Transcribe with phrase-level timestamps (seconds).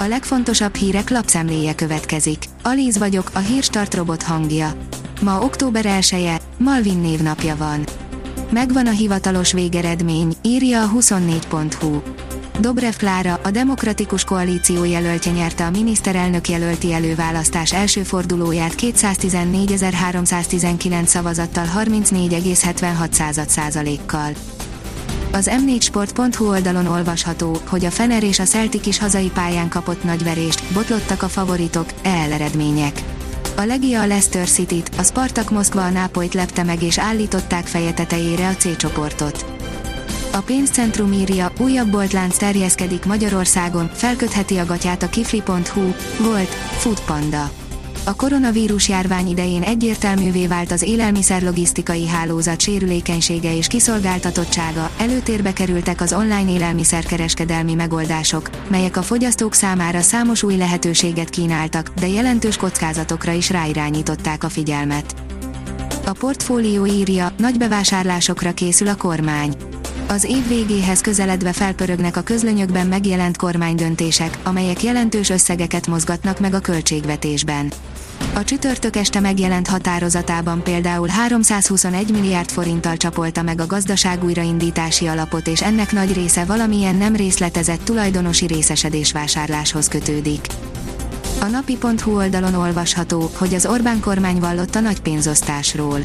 [0.00, 2.44] A legfontosabb hírek lapszemléje következik.
[2.62, 4.72] Alíz vagyok, a hírstart robot hangja.
[5.22, 7.84] Ma október 1 -e, Malvin névnapja van.
[8.50, 12.02] Megvan a hivatalos végeredmény, írja a 24.hu.
[12.60, 21.66] Dobrev Klára, a Demokratikus Koalíció jelöltje nyerte a miniszterelnök jelölti előválasztás első fordulóját 214.319 szavazattal
[21.76, 24.32] 34,76 százalékkal.
[25.32, 30.22] Az m4sport.hu oldalon olvasható, hogy a Fener és a Celtic is hazai pályán kapott nagy
[30.22, 32.32] verést, botlottak a favoritok, EL.
[33.56, 37.92] A Legia a Leicester City-t, a Spartak Moszkva a Nápolyt lepte meg és állították feje
[37.92, 39.44] tetejére a C csoportot.
[40.32, 47.50] A pénzcentrum írja, újabb boltlánc terjeszkedik Magyarországon, felkötheti a gatyát a kifli.hu, volt, Foodpanda.
[48.04, 56.12] A koronavírus járvány idején egyértelművé vált az élelmiszerlogisztikai hálózat sérülékenysége és kiszolgáltatottsága, előtérbe kerültek az
[56.12, 63.50] online élelmiszerkereskedelmi megoldások, melyek a fogyasztók számára számos új lehetőséget kínáltak, de jelentős kockázatokra is
[63.50, 65.14] ráirányították a figyelmet.
[66.06, 69.54] A portfólió írja, nagy bevásárlásokra készül a kormány
[70.10, 76.58] az év végéhez közeledve felpörögnek a közlönyökben megjelent kormánydöntések, amelyek jelentős összegeket mozgatnak meg a
[76.58, 77.72] költségvetésben.
[78.34, 85.46] A csütörtök este megjelent határozatában például 321 milliárd forinttal csapolta meg a gazdaság újraindítási alapot
[85.46, 90.46] és ennek nagy része valamilyen nem részletezett tulajdonosi részesedés vásárláshoz kötődik.
[91.40, 96.04] A napi.hu oldalon olvasható, hogy az Orbán kormány vallott a nagy pénzosztásról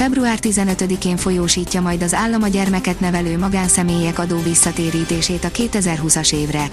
[0.00, 6.70] február 15-én folyósítja majd az állam a gyermeket nevelő magánszemélyek adó visszatérítését a 2020-as évre.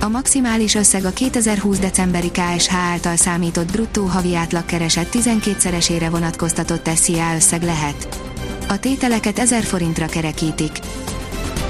[0.00, 7.34] A maximális összeg a 2020 decemberi KSH által számított bruttó havi átlagkereset 12-szeresére vonatkoztatott SZIA
[7.34, 8.20] összeg lehet.
[8.68, 10.78] A tételeket 1000 forintra kerekítik.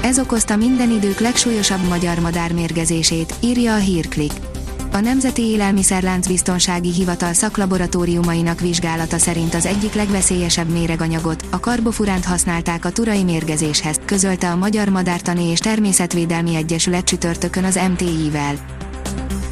[0.01, 4.31] Ez okozta minden idők legsúlyosabb magyar madármérgezését, írja a hírklik.
[4.91, 12.85] A Nemzeti Élelmiszerlánc Biztonsági Hivatal szaklaboratóriumainak vizsgálata szerint az egyik legveszélyesebb méreganyagot, a karbofuránt használták
[12.85, 18.55] a turai mérgezéshez, közölte a Magyar Madártani és Természetvédelmi Egyesület csütörtökön az MTI-vel.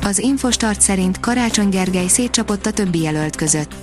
[0.01, 3.73] Az Infostart szerint Karácsony Gergely szétcsapott a többi jelölt között.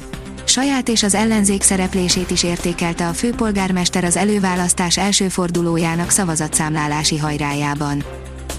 [0.44, 8.04] Saját és az ellenzék szereplését is értékelte a főpolgármester az előválasztás első fordulójának szavazatszámlálási hajrájában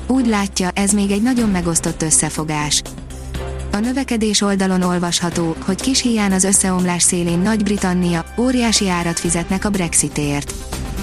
[0.08, 2.82] úgy látja, ez még egy nagyon megosztott összefogás.
[3.72, 9.70] A növekedés oldalon olvasható, hogy kis hián az összeomlás szélén Nagy-Britannia, óriási árat fizetnek a
[9.70, 10.54] Brexitért.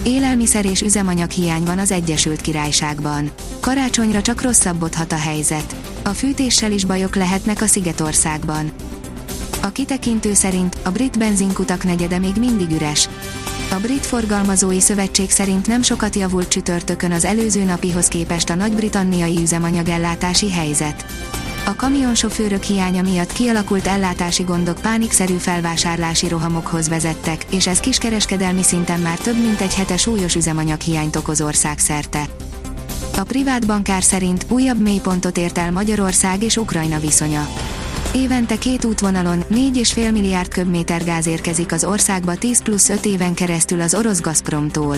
[0.03, 3.31] Élelmiszer és üzemanyag hiány van az Egyesült Királyságban.
[3.61, 5.77] Karácsonyra csak rosszabbodhat a helyzet.
[6.03, 8.73] A fűtéssel is bajok lehetnek a Szigetországban.
[9.63, 13.09] A kitekintő szerint a brit benzinkutak negyede még mindig üres.
[13.73, 19.39] A Brit Forgalmazói Szövetség szerint nem sokat javult csütörtökön az előző napihoz képest a nagy-britanniai
[19.41, 21.05] üzemanyagellátási helyzet.
[21.67, 29.01] A kamionsofőrök hiánya miatt kialakult ellátási gondok pánikszerű felvásárlási rohamokhoz vezettek, és ez kiskereskedelmi szinten
[29.01, 32.25] már több mint egy hete súlyos üzemanyaghiányt okoz országszerte.
[33.17, 37.49] A privát bankár szerint újabb mélypontot ért el Magyarország és Ukrajna viszonya.
[38.15, 43.81] Évente két útvonalon 4,5 milliárd köbméter gáz érkezik az országba 10 plusz 5 éven keresztül
[43.81, 44.97] az orosz Gazpromtól.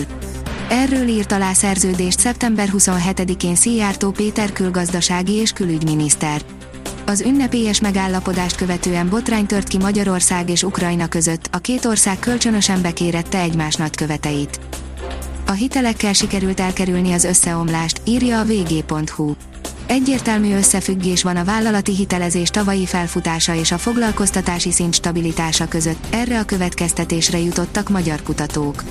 [0.69, 6.41] Erről írt alá szerződést szeptember 27-én Szijjártó Péter külgazdasági és külügyminiszter.
[7.05, 12.81] Az ünnepélyes megállapodást követően botrány tört ki Magyarország és Ukrajna között, a két ország kölcsönösen
[12.81, 14.59] bekérette egymás nagyköveteit.
[15.47, 19.33] A hitelekkel sikerült elkerülni az összeomlást, írja a vg.hu.
[19.87, 26.39] Egyértelmű összefüggés van a vállalati hitelezés tavalyi felfutása és a foglalkoztatási szint stabilitása között, erre
[26.39, 28.83] a következtetésre jutottak magyar kutatók.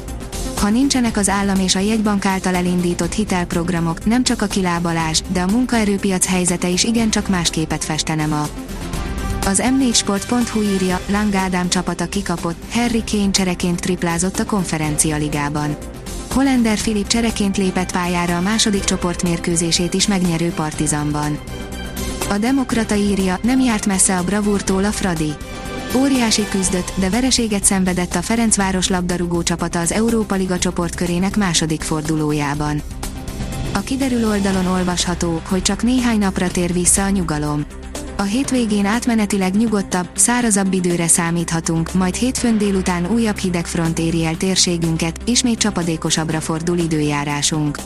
[0.61, 5.41] Ha nincsenek az állam és a jegybank által elindított hitelprogramok, nem csak a kilábalás, de
[5.41, 8.49] a munkaerőpiac helyzete is igencsak más képet festene ma.
[9.47, 15.77] Az m4sport.hu írja, Lang Ádám csapata kikapott, Harry Kane csereként triplázott a konferencia ligában.
[16.35, 21.39] Hollander Filip csereként lépett pályára a második csoportmérkőzését is megnyerő Partizanban.
[22.29, 25.33] A Demokrata írja, nem járt messze a bravúrtól a Fradi.
[25.97, 32.83] Óriási küzdött, de vereséget szenvedett a Ferencváros labdarúgó csapata az Európa Liga csoportkörének második fordulójában.
[33.73, 37.65] A kiderül oldalon olvasható, hogy csak néhány napra tér vissza a nyugalom.
[38.17, 44.37] A hétvégén átmenetileg nyugodtabb, szárazabb időre számíthatunk, majd hétfőn délután újabb hideg front éri el
[44.37, 47.79] térségünket, ismét csapadékosabbra fordul időjárásunk.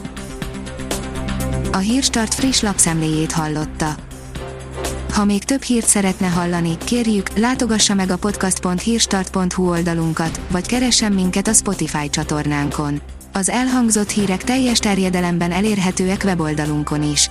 [1.72, 3.94] A Hírstart friss lapszemléjét hallotta.
[5.12, 11.48] Ha még több hírt szeretne hallani, kérjük, látogassa meg a podcast.hírstart.hu oldalunkat, vagy keressen minket
[11.48, 13.00] a Spotify csatornánkon.
[13.32, 17.30] Az elhangzott hírek teljes terjedelemben elérhetőek weboldalunkon is.